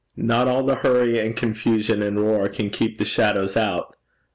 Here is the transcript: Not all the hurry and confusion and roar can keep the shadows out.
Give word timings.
Not 0.17 0.47
all 0.47 0.63
the 0.63 0.73
hurry 0.73 1.19
and 1.19 1.37
confusion 1.37 2.01
and 2.01 2.19
roar 2.19 2.49
can 2.49 2.71
keep 2.71 2.97
the 2.97 3.05
shadows 3.05 3.55
out. 3.55 3.95